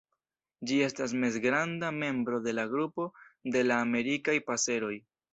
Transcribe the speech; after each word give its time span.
Ĝi 0.69 0.77
estas 0.83 1.11
mezgranda 1.23 1.91
membro 2.03 2.39
de 2.47 2.53
la 2.59 2.65
grupo 2.71 3.05
de 3.57 3.63
la 3.67 3.77
Amerikaj 3.89 4.35
paseroj. 4.49 4.95